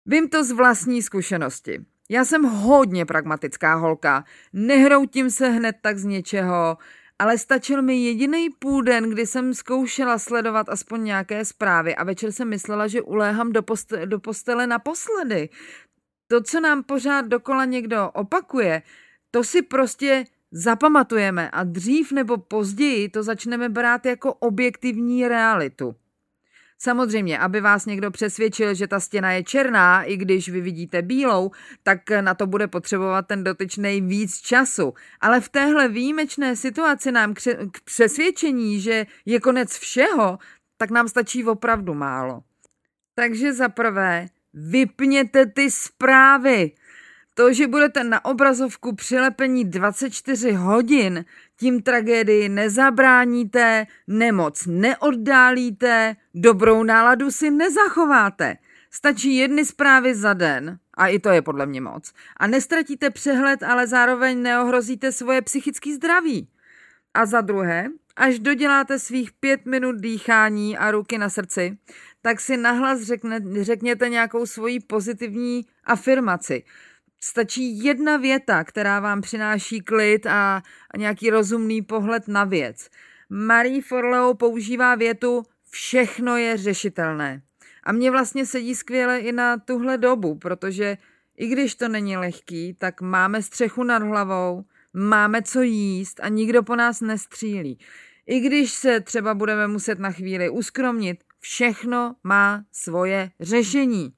Vím 0.06 0.28
to 0.28 0.44
z 0.44 0.50
vlastní 0.50 1.02
zkušenosti. 1.02 1.84
Já 2.10 2.24
jsem 2.24 2.42
hodně 2.42 3.06
pragmatická 3.06 3.74
holka, 3.74 4.24
nehroutím 4.52 5.30
se 5.30 5.48
hned 5.48 5.76
tak 5.82 5.98
z 5.98 6.04
něčeho, 6.04 6.78
ale 7.18 7.38
stačil 7.38 7.82
mi 7.82 7.96
jediný 7.96 8.50
půl 8.50 8.82
den, 8.82 9.10
kdy 9.10 9.26
jsem 9.26 9.54
zkoušela 9.54 10.18
sledovat 10.18 10.68
aspoň 10.68 11.04
nějaké 11.04 11.44
zprávy 11.44 11.96
a 11.96 12.04
večer 12.04 12.32
jsem 12.32 12.48
myslela, 12.48 12.86
že 12.86 13.02
uléhám 13.02 13.52
do, 13.52 13.62
poste- 13.62 14.06
do 14.06 14.20
postele 14.20 14.66
naposledy. 14.66 15.48
To, 16.26 16.40
co 16.42 16.60
nám 16.60 16.82
pořád 16.82 17.26
dokola 17.26 17.64
někdo 17.64 18.10
opakuje, 18.10 18.82
to 19.30 19.44
si 19.44 19.62
prostě 19.62 20.24
zapamatujeme 20.54 21.50
a 21.50 21.64
dřív 21.64 22.12
nebo 22.12 22.36
později 22.36 23.08
to 23.08 23.22
začneme 23.22 23.68
brát 23.68 24.06
jako 24.06 24.34
objektivní 24.34 25.28
realitu. 25.28 25.94
Samozřejmě, 26.78 27.38
aby 27.38 27.60
vás 27.60 27.86
někdo 27.86 28.10
přesvědčil, 28.10 28.74
že 28.74 28.86
ta 28.86 29.00
stěna 29.00 29.32
je 29.32 29.44
černá, 29.44 30.02
i 30.02 30.16
když 30.16 30.48
vy 30.48 30.60
vidíte 30.60 31.02
bílou, 31.02 31.50
tak 31.82 32.10
na 32.20 32.34
to 32.34 32.46
bude 32.46 32.68
potřebovat 32.68 33.26
ten 33.26 33.44
dotyčný 33.44 34.00
víc 34.00 34.40
času. 34.40 34.94
Ale 35.20 35.40
v 35.40 35.48
téhle 35.48 35.88
výjimečné 35.88 36.56
situaci 36.56 37.12
nám 37.12 37.34
k 37.72 37.80
přesvědčení, 37.84 38.80
že 38.80 39.06
je 39.26 39.40
konec 39.40 39.78
všeho, 39.78 40.38
tak 40.76 40.90
nám 40.90 41.08
stačí 41.08 41.44
opravdu 41.44 41.94
málo. 41.94 42.42
Takže 43.14 43.52
za 43.52 43.68
prvé, 43.68 44.26
vypněte 44.54 45.46
ty 45.46 45.70
zprávy. 45.70 46.72
To, 47.34 47.52
že 47.52 47.66
budete 47.66 48.04
na 48.04 48.24
obrazovku 48.24 48.94
přilepení 48.94 49.64
24 49.64 50.52
hodin, 50.52 51.24
tím 51.56 51.82
tragédii 51.82 52.48
nezabráníte, 52.48 53.86
nemoc 54.06 54.66
neoddálíte, 54.66 56.16
dobrou 56.34 56.82
náladu 56.82 57.30
si 57.30 57.50
nezachováte. 57.50 58.56
Stačí 58.90 59.36
jedny 59.36 59.64
zprávy 59.64 60.14
za 60.14 60.32
den, 60.32 60.78
a 60.96 61.06
i 61.06 61.18
to 61.18 61.28
je 61.28 61.42
podle 61.42 61.66
mě 61.66 61.80
moc. 61.80 62.12
A 62.36 62.46
nestratíte 62.46 63.10
přehled, 63.10 63.62
ale 63.62 63.86
zároveň 63.86 64.42
neohrozíte 64.42 65.12
svoje 65.12 65.42
psychické 65.42 65.94
zdraví. 65.94 66.48
A 67.14 67.26
za 67.26 67.40
druhé, 67.40 67.88
až 68.16 68.38
doděláte 68.38 68.98
svých 68.98 69.32
pět 69.32 69.66
minut 69.66 69.96
dýchání 69.96 70.78
a 70.78 70.90
ruky 70.90 71.18
na 71.18 71.28
srdci, 71.28 71.78
tak 72.22 72.40
si 72.40 72.56
nahlas 72.56 73.00
řekne, 73.00 73.40
řekněte 73.60 74.08
nějakou 74.08 74.46
svoji 74.46 74.80
pozitivní 74.80 75.66
afirmaci. 75.84 76.64
Stačí 77.26 77.84
jedna 77.84 78.16
věta, 78.16 78.64
která 78.64 79.00
vám 79.00 79.20
přináší 79.20 79.80
klid 79.80 80.26
a, 80.26 80.62
nějaký 80.96 81.30
rozumný 81.30 81.82
pohled 81.82 82.28
na 82.28 82.44
věc. 82.44 82.88
Marie 83.30 83.82
Forleo 83.82 84.34
používá 84.34 84.94
větu 84.94 85.42
všechno 85.70 86.36
je 86.36 86.56
řešitelné. 86.56 87.42
A 87.84 87.92
mě 87.92 88.10
vlastně 88.10 88.46
sedí 88.46 88.74
skvěle 88.74 89.18
i 89.18 89.32
na 89.32 89.58
tuhle 89.58 89.98
dobu, 89.98 90.34
protože 90.34 90.98
i 91.36 91.46
když 91.48 91.74
to 91.74 91.88
není 91.88 92.16
lehký, 92.16 92.74
tak 92.74 93.00
máme 93.00 93.42
střechu 93.42 93.82
nad 93.82 94.02
hlavou, 94.02 94.64
máme 94.94 95.42
co 95.42 95.62
jíst 95.62 96.20
a 96.22 96.28
nikdo 96.28 96.62
po 96.62 96.76
nás 96.76 97.00
nestřílí. 97.00 97.78
I 98.26 98.40
když 98.40 98.70
se 98.70 99.00
třeba 99.00 99.34
budeme 99.34 99.66
muset 99.66 99.98
na 99.98 100.10
chvíli 100.10 100.50
uskromnit, 100.50 101.24
všechno 101.40 102.16
má 102.24 102.64
svoje 102.72 103.30
řešení. 103.40 104.14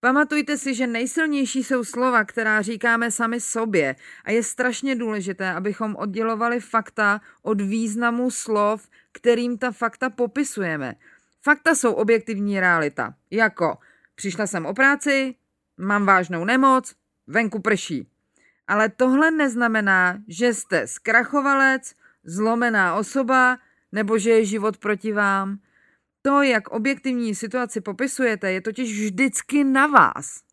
Pamatujte 0.00 0.58
si, 0.58 0.74
že 0.74 0.86
nejsilnější 0.86 1.64
jsou 1.64 1.84
slova, 1.84 2.24
která 2.24 2.62
říkáme 2.62 3.10
sami 3.10 3.40
sobě 3.40 3.96
a 4.24 4.30
je 4.30 4.42
strašně 4.42 4.94
důležité, 4.94 5.52
abychom 5.52 5.96
oddělovali 5.96 6.60
fakta 6.60 7.20
od 7.42 7.60
významu 7.60 8.30
slov, 8.30 8.88
kterým 9.12 9.58
ta 9.58 9.70
fakta 9.70 10.10
popisujeme. 10.10 10.94
Fakta 11.42 11.74
jsou 11.74 11.92
objektivní 11.92 12.60
realita, 12.60 13.14
jako 13.30 13.78
přišla 14.14 14.46
jsem 14.46 14.66
o 14.66 14.74
práci, 14.74 15.34
mám 15.78 16.06
vážnou 16.06 16.44
nemoc, 16.44 16.94
venku 17.26 17.60
prší. 17.60 18.08
Ale 18.68 18.88
tohle 18.88 19.30
neznamená, 19.30 20.18
že 20.28 20.54
jste 20.54 20.86
zkrachovalec, 20.86 21.94
zlomená 22.24 22.94
osoba 22.94 23.58
nebo 23.92 24.18
že 24.18 24.30
je 24.30 24.44
život 24.44 24.76
proti 24.76 25.12
vám. 25.12 25.58
To, 26.22 26.42
jak 26.42 26.68
objektivní 26.68 27.34
situaci 27.34 27.80
popisujete, 27.80 28.52
je 28.52 28.60
totiž 28.60 29.00
vždycky 29.00 29.64
na 29.64 29.86
vás. 29.86 30.48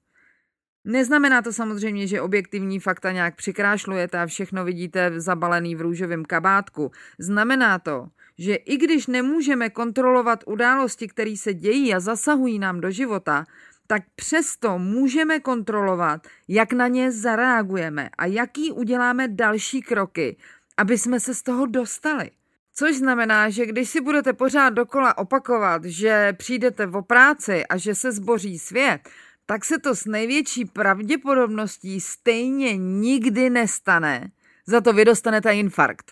Neznamená 0.86 1.42
to 1.42 1.54
samozřejmě, 1.54 2.08
že 2.08 2.22
objektivní 2.22 2.80
fakta 2.80 3.12
nějak 3.12 3.36
přikrášlujete 3.36 4.20
a 4.20 4.26
všechno 4.26 4.66
vidíte 4.66 5.22
zabalený 5.22 5.76
v 5.76 5.82
růžovém 5.82 6.26
kabátku. 6.26 6.92
Znamená 7.20 7.80
to, 7.80 8.08
že 8.38 8.56
i 8.56 8.78
když 8.78 9.08
nemůžeme 9.08 9.70
kontrolovat 9.70 10.44
události, 10.48 11.08
které 11.08 11.38
se 11.38 11.54
dějí 11.54 11.94
a 11.94 12.00
zasahují 12.00 12.60
nám 12.60 12.82
do 12.82 12.92
života, 12.92 13.46
tak 13.88 14.04
přesto 14.16 14.80
můžeme 14.80 15.40
kontrolovat, 15.40 16.28
jak 16.48 16.74
na 16.74 16.88
ně 16.88 17.12
zareagujeme 17.12 18.10
a 18.18 18.26
jaký 18.26 18.72
uděláme 18.72 19.28
další 19.28 19.82
kroky, 19.82 20.38
aby 20.78 20.98
jsme 20.98 21.20
se 21.20 21.36
z 21.36 21.44
toho 21.44 21.66
dostali. 21.66 22.32
Což 22.78 22.96
znamená, 22.96 23.50
že 23.50 23.66
když 23.66 23.90
si 23.90 24.02
budete 24.02 24.34
pořád 24.34 24.70
dokola 24.70 25.18
opakovat, 25.18 25.86
že 25.86 26.34
přijdete 26.34 26.88
o 26.88 27.02
práci 27.02 27.66
a 27.66 27.78
že 27.78 27.96
se 27.96 28.12
zboří 28.12 28.60
svět, 28.60 29.10
tak 29.46 29.66
se 29.66 29.80
to 29.80 29.96
s 29.96 30.06
největší 30.06 30.66
pravděpodobností 30.66 32.02
stejně 32.02 32.78
nikdy 32.78 33.50
nestane. 33.50 34.32
Za 34.68 34.82
to 34.82 34.94
vy 34.94 35.06
dostanete 35.06 35.56
infarkt. 35.56 36.12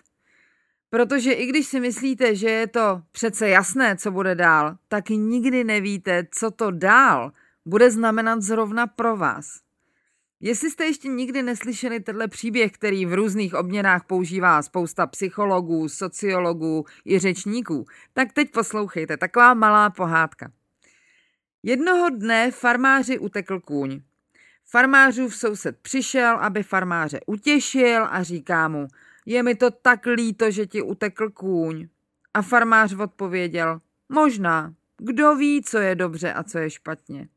Protože 0.89 1.31
i 1.31 1.45
když 1.45 1.67
si 1.67 1.79
myslíte, 1.79 2.35
že 2.35 2.49
je 2.49 2.67
to 2.67 3.01
přece 3.11 3.49
jasné, 3.49 3.97
co 3.97 4.11
bude 4.11 4.35
dál, 4.35 4.77
tak 4.87 5.09
nikdy 5.09 5.63
nevíte, 5.63 6.27
co 6.31 6.51
to 6.51 6.71
dál 6.71 7.31
bude 7.65 7.91
znamenat 7.91 8.41
zrovna 8.41 8.87
pro 8.87 9.17
vás. 9.17 9.62
Jestli 10.45 10.71
jste 10.71 10.85
ještě 10.85 11.07
nikdy 11.07 11.43
neslyšeli 11.43 11.99
tenhle 11.99 12.27
příběh, 12.27 12.71
který 12.71 13.05
v 13.05 13.13
různých 13.13 13.53
obměnách 13.53 14.03
používá 14.05 14.61
spousta 14.61 15.07
psychologů, 15.07 15.89
sociologů 15.89 16.85
i 17.05 17.19
řečníků, 17.19 17.85
tak 18.13 18.33
teď 18.33 18.51
poslouchejte, 18.51 19.17
taková 19.17 19.53
malá 19.53 19.89
pohádka. 19.89 20.51
Jednoho 21.63 22.09
dne 22.09 22.51
farmáři 22.51 23.19
utekl 23.19 23.59
kůň. 23.59 24.01
Farmářův 24.65 25.35
soused 25.35 25.77
přišel, 25.81 26.37
aby 26.37 26.63
farmáře 26.63 27.19
utěšil 27.25 28.07
a 28.09 28.23
říká 28.23 28.67
mu, 28.67 28.87
je 29.25 29.43
mi 29.43 29.55
to 29.55 29.71
tak 29.71 30.05
líto, 30.05 30.51
že 30.51 30.65
ti 30.65 30.81
utekl 30.81 31.29
kůň. 31.29 31.87
A 32.33 32.41
farmář 32.41 32.93
odpověděl, 32.93 33.81
možná, 34.09 34.73
kdo 34.97 35.35
ví, 35.35 35.61
co 35.65 35.77
je 35.77 35.95
dobře 35.95 36.33
a 36.33 36.43
co 36.43 36.57
je 36.57 36.69
špatně. 36.69 37.27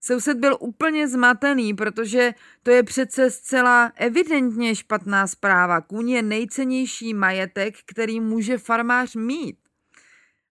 Soused 0.00 0.38
byl 0.38 0.56
úplně 0.60 1.08
zmatený, 1.08 1.74
protože 1.74 2.34
to 2.62 2.70
je 2.70 2.82
přece 2.82 3.30
zcela 3.30 3.92
evidentně 3.96 4.76
špatná 4.76 5.26
zpráva. 5.26 5.80
Kůň 5.80 6.10
je 6.10 6.22
nejcennější 6.22 7.14
majetek, 7.14 7.74
který 7.86 8.20
může 8.20 8.58
farmář 8.58 9.14
mít. 9.14 9.56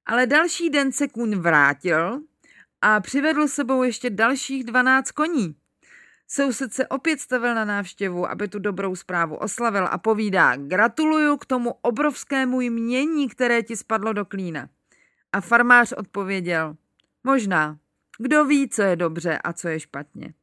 Ale 0.05 0.25
další 0.25 0.69
den 0.69 0.91
se 0.91 1.07
kůň 1.07 1.35
vrátil 1.35 2.21
a 2.81 2.99
přivedl 2.99 3.47
sebou 3.47 3.83
ještě 3.83 4.09
dalších 4.09 4.63
12 4.63 5.11
koní. 5.11 5.55
Soused 6.27 6.73
se 6.73 6.87
opět 6.87 7.19
stavil 7.19 7.55
na 7.55 7.65
návštěvu, 7.65 8.29
aby 8.29 8.47
tu 8.47 8.59
dobrou 8.59 8.95
zprávu 8.95 9.35
oslavil 9.35 9.87
a 9.91 9.97
povídá, 9.97 10.55
gratuluju 10.55 11.37
k 11.37 11.45
tomu 11.45 11.73
obrovskému 11.81 12.61
jmění, 12.61 13.29
které 13.29 13.63
ti 13.63 13.77
spadlo 13.77 14.13
do 14.13 14.25
klína. 14.25 14.69
A 15.31 15.41
farmář 15.41 15.91
odpověděl, 15.91 16.75
možná, 17.23 17.77
kdo 18.21 18.45
ví, 18.45 18.69
co 18.69 18.81
je 18.81 18.95
dobře 18.95 19.37
a 19.37 19.53
co 19.53 19.67
je 19.67 19.79
špatně. 19.79 20.33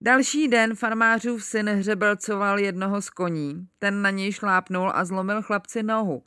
Další 0.00 0.48
den 0.48 0.74
farmářův 0.74 1.44
syn 1.44 1.68
hřebelcoval 1.68 2.58
jednoho 2.58 3.02
z 3.02 3.10
koní, 3.10 3.68
ten 3.78 4.02
na 4.02 4.10
něj 4.10 4.32
šlápnul 4.32 4.92
a 4.94 5.04
zlomil 5.04 5.42
chlapci 5.42 5.82
nohu. 5.82 6.24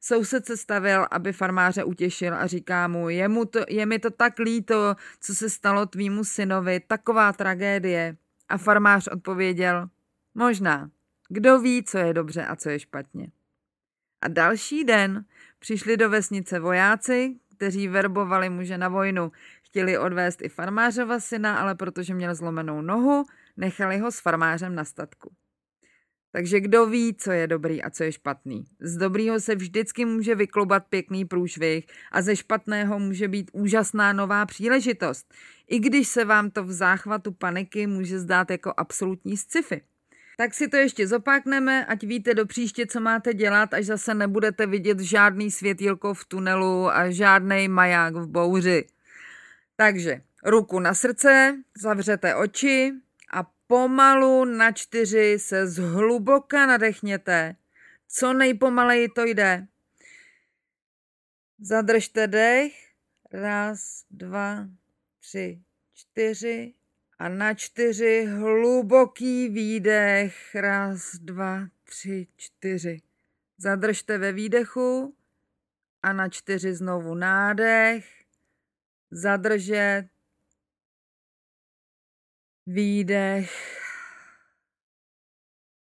Soused 0.00 0.46
se 0.46 0.56
stavil, 0.56 1.06
aby 1.10 1.32
farmáře 1.32 1.84
utěšil 1.84 2.34
a 2.34 2.46
říká 2.46 2.88
mu, 2.88 3.08
je, 3.08 3.28
mu 3.28 3.44
to, 3.44 3.60
je 3.68 3.86
mi 3.86 3.98
to 3.98 4.10
tak 4.10 4.38
líto, 4.38 4.96
co 5.20 5.34
se 5.34 5.50
stalo 5.50 5.86
tvýmu 5.86 6.24
synovi, 6.24 6.80
taková 6.80 7.32
tragédie. 7.32 8.16
A 8.48 8.58
farmář 8.58 9.08
odpověděl, 9.08 9.88
možná, 10.34 10.90
kdo 11.28 11.60
ví, 11.60 11.84
co 11.84 11.98
je 11.98 12.14
dobře 12.14 12.44
a 12.44 12.56
co 12.56 12.70
je 12.70 12.78
špatně. 12.78 13.28
A 14.20 14.28
další 14.28 14.84
den 14.84 15.24
přišli 15.58 15.96
do 15.96 16.10
vesnice 16.10 16.60
vojáci, 16.60 17.36
kteří 17.56 17.88
verbovali 17.88 18.50
muže 18.50 18.78
na 18.78 18.88
vojnu. 18.88 19.32
Chtěli 19.74 19.98
odvést 19.98 20.42
i 20.42 20.48
farmářova 20.48 21.20
syna, 21.20 21.58
ale 21.58 21.74
protože 21.74 22.14
měl 22.14 22.34
zlomenou 22.34 22.80
nohu, 22.80 23.24
nechali 23.56 23.98
ho 23.98 24.12
s 24.12 24.20
farmářem 24.20 24.74
na 24.74 24.84
statku. 24.84 25.32
Takže 26.32 26.60
kdo 26.60 26.86
ví, 26.86 27.14
co 27.14 27.32
je 27.32 27.46
dobrý 27.46 27.82
a 27.82 27.90
co 27.90 28.04
je 28.04 28.12
špatný. 28.12 28.64
Z 28.80 28.96
dobrýho 28.96 29.40
se 29.40 29.54
vždycky 29.54 30.04
může 30.04 30.34
vyklubat 30.34 30.84
pěkný 30.88 31.24
průšvih 31.24 31.86
a 32.12 32.22
ze 32.22 32.36
špatného 32.36 32.98
může 32.98 33.28
být 33.28 33.50
úžasná 33.52 34.12
nová 34.12 34.46
příležitost. 34.46 35.34
I 35.68 35.78
když 35.78 36.08
se 36.08 36.24
vám 36.24 36.50
to 36.50 36.64
v 36.64 36.72
záchvatu 36.72 37.32
paniky 37.32 37.86
může 37.86 38.18
zdát 38.18 38.50
jako 38.50 38.74
absolutní 38.76 39.36
sci-fi. 39.36 39.80
Tak 40.36 40.54
si 40.54 40.68
to 40.68 40.76
ještě 40.76 41.06
zopakneme, 41.06 41.86
ať 41.86 42.04
víte 42.04 42.34
do 42.34 42.46
příště, 42.46 42.86
co 42.86 43.00
máte 43.00 43.34
dělat, 43.34 43.74
až 43.74 43.86
zase 43.86 44.14
nebudete 44.14 44.66
vidět 44.66 45.00
žádný 45.00 45.50
světílko 45.50 46.14
v 46.14 46.24
tunelu 46.24 46.88
a 46.90 47.10
žádný 47.10 47.68
maják 47.68 48.14
v 48.14 48.26
bouři. 48.26 48.84
Takže 49.76 50.22
ruku 50.44 50.80
na 50.80 50.94
srdce, 50.94 51.62
zavřete 51.76 52.34
oči 52.34 52.92
a 53.32 53.50
pomalu 53.66 54.44
na 54.44 54.72
čtyři 54.72 55.38
se 55.38 55.66
zhluboka 55.66 56.66
nadechněte. 56.66 57.56
Co 58.08 58.32
nejpomaleji 58.32 59.08
to 59.08 59.24
jde. 59.24 59.66
Zadržte 61.58 62.26
dech. 62.26 62.72
Raz, 63.32 64.04
dva, 64.10 64.68
tři, 65.20 65.62
čtyři. 65.94 66.74
A 67.18 67.28
na 67.28 67.54
čtyři 67.54 68.24
hluboký 68.24 69.48
výdech. 69.48 70.54
Raz, 70.54 71.14
dva, 71.14 71.68
tři, 71.84 72.26
čtyři. 72.36 73.02
Zadržte 73.58 74.18
ve 74.18 74.32
výdechu 74.32 75.14
a 76.02 76.12
na 76.12 76.28
čtyři 76.28 76.74
znovu 76.74 77.14
nádech. 77.14 78.23
Zadržet. 79.14 80.08
Výdech. 82.66 83.50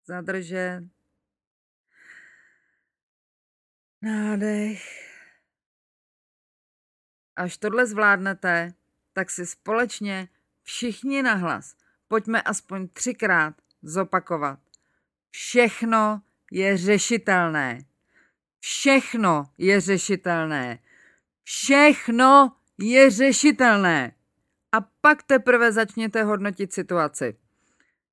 Zadržet. 0.06 0.80
Nádech. 4.02 4.82
Až 7.36 7.56
tohle 7.56 7.86
zvládnete, 7.86 8.74
tak 9.12 9.30
si 9.30 9.46
společně 9.46 10.28
všichni 10.62 11.22
nahlas 11.22 11.76
pojďme 12.14 12.42
aspoň 12.42 12.88
třikrát 12.88 13.54
zopakovat. 13.82 14.58
Všechno 15.30 16.22
je 16.50 16.76
řešitelné. 16.76 17.78
Všechno 18.60 19.44
je 19.58 19.80
řešitelné. 19.80 20.78
Všechno 21.42 22.56
je 22.78 23.10
řešitelné. 23.10 24.12
A 24.72 24.80
pak 25.00 25.22
teprve 25.22 25.72
začněte 25.72 26.22
hodnotit 26.22 26.72
situaci. 26.72 27.36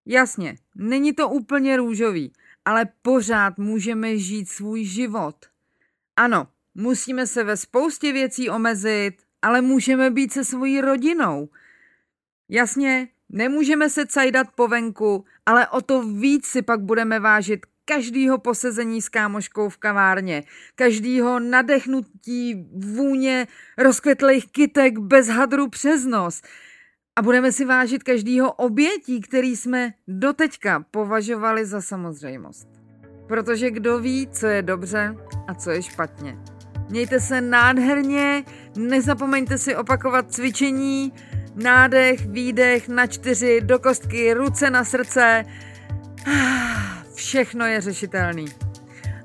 Jasně, 0.06 0.56
není 0.76 1.14
to 1.14 1.30
úplně 1.30 1.78
růžový, 1.78 2.34
ale 2.66 2.86
pořád 3.02 3.58
můžeme 3.58 4.18
žít 4.18 4.50
svůj 4.50 4.84
život. 4.86 5.36
Ano, 6.16 6.48
musíme 6.76 7.28
se 7.28 7.44
ve 7.44 7.58
spoustě 7.58 8.14
věcí 8.14 8.50
omezit, 8.50 9.14
ale 9.42 9.62
můžeme 9.62 10.10
být 10.10 10.34
se 10.34 10.46
svojí 10.46 10.82
rodinou. 10.82 11.50
Jasně, 12.50 13.08
nemůžeme 13.30 13.90
se 13.90 14.06
cajdat 14.06 14.48
po 14.56 14.68
venku, 14.68 15.26
ale 15.46 15.68
o 15.68 15.82
to 15.82 16.04
víc 16.04 16.46
si 16.46 16.62
pak 16.62 16.82
budeme 16.82 17.20
vážit 17.20 17.66
každýho 17.96 18.38
posezení 18.38 19.02
s 19.02 19.10
kámoškou 19.10 19.70
v 19.70 19.78
kavárně, 19.78 20.44
každýho 20.76 21.40
nadechnutí 21.40 22.68
vůně 22.76 23.48
rozkvetlých 23.78 24.52
kytek 24.52 24.98
bez 24.98 25.28
hadru 25.28 25.70
přes 25.70 26.06
nos. 26.06 26.42
A 27.16 27.22
budeme 27.22 27.52
si 27.52 27.66
vážit 27.66 28.04
každýho 28.04 28.54
obětí, 28.54 29.22
který 29.22 29.56
jsme 29.56 29.94
doteďka 30.08 30.86
považovali 30.92 31.66
za 31.66 31.82
samozřejmost. 31.82 32.68
Protože 33.28 33.72
kdo 33.72 34.00
ví, 34.00 34.28
co 34.32 34.48
je 34.48 34.62
dobře 34.62 35.16
a 35.48 35.54
co 35.54 35.72
je 35.72 35.84
špatně. 35.84 36.38
Mějte 36.90 37.20
se 37.20 37.42
nádherně, 37.42 38.44
nezapomeňte 38.78 39.58
si 39.58 39.76
opakovat 39.76 40.32
cvičení, 40.34 41.14
nádech, 41.56 42.26
výdech 42.26 42.90
na 42.90 43.08
čtyři, 43.08 43.62
do 43.62 43.80
kostky, 43.80 44.34
ruce 44.34 44.70
na 44.70 44.84
srdce. 44.84 45.46
Všechno 47.22 47.66
je 47.66 47.82
řešitelný. 47.82 48.46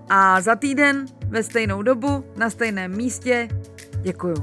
A 0.08 0.40
za 0.40 0.56
týden 0.56 1.06
ve 1.28 1.42
stejnou 1.42 1.82
dobu, 1.82 2.24
na 2.36 2.50
stejném 2.50 2.96
místě, 2.96 3.48
děkuju. 4.02 4.34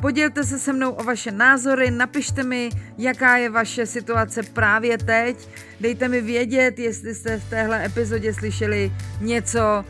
Podělte 0.00 0.44
se 0.44 0.58
se 0.58 0.72
mnou 0.72 0.90
o 0.90 1.04
vaše 1.04 1.30
názory, 1.30 1.90
napište 1.90 2.42
mi, 2.42 2.70
jaká 2.98 3.36
je 3.36 3.50
vaše 3.50 3.86
situace 3.86 4.42
právě 4.42 4.98
teď. 4.98 5.48
Dejte 5.80 6.08
mi 6.08 6.20
vědět, 6.20 6.78
jestli 6.78 7.14
jste 7.14 7.38
v 7.38 7.50
téhle 7.50 7.84
epizodě 7.84 8.34
slyšeli 8.34 8.92
něco, 9.20 9.84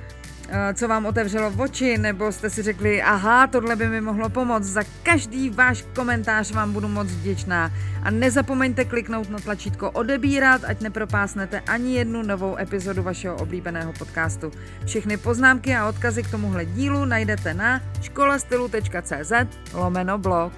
co 0.74 0.88
vám 0.88 1.07
otevřelo 1.07 1.50
v 1.50 1.61
oči, 1.61 1.98
nebo 1.98 2.33
jste 2.33 2.50
si 2.50 2.62
řekli, 2.62 3.02
aha, 3.02 3.46
tohle 3.46 3.76
by 3.76 3.88
mi 3.88 4.00
mohlo 4.00 4.28
pomoct. 4.28 4.64
Za 4.64 4.83
každý 5.02 5.50
váš 5.50 5.85
komentář 5.94 6.52
vám 6.52 6.72
budu 6.72 6.88
moc 6.88 7.09
vděčná. 7.09 7.70
A 8.02 8.11
nezapomeňte 8.11 8.85
kliknout 8.85 9.30
na 9.30 9.38
tlačítko 9.38 9.90
odebírat, 9.90 10.64
ať 10.64 10.80
nepropásnete 10.80 11.61
ani 11.61 11.94
jednu 11.94 12.22
novou 12.22 12.57
epizodu 12.59 13.02
vašeho 13.02 13.37
oblíbeného 13.37 13.92
podcastu. 13.92 14.52
Všechny 14.87 15.16
poznámky 15.16 15.76
a 15.76 15.88
odkazy 15.88 16.22
k 16.22 16.30
tomuhle 16.30 16.64
dílu 16.64 17.04
najdete 17.04 17.54
na 17.54 17.80
školastylu.cz 18.02 19.33
lomeno 19.74 20.18
blog. 20.18 20.52